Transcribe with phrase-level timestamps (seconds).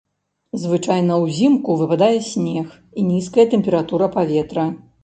[0.61, 2.65] Звычайна ўзімку выпадае снег
[2.97, 4.71] і нізкая тэмпература паветра.